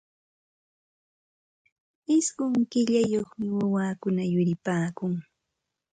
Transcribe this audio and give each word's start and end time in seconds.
Ishqun 2.17 2.53
killayuqmi 2.71 3.45
wawakuna 3.57 4.21
yuripaakun. 4.33 5.13